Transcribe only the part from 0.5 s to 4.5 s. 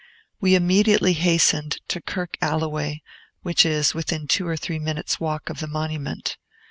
immediately hastened to Kirk Alloway, which is within two